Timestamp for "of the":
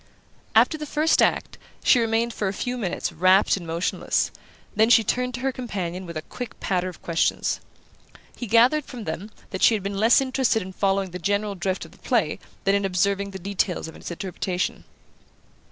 11.85-11.99